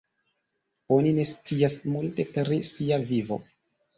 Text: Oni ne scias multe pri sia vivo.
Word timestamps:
Oni 0.95 1.11
ne 1.17 1.25
scias 1.33 1.77
multe 1.97 2.27
pri 2.37 2.59
sia 2.73 3.01
vivo. 3.13 3.37